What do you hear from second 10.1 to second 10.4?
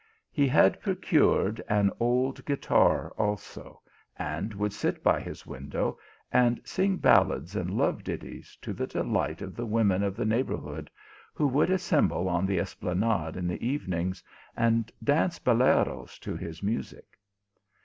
the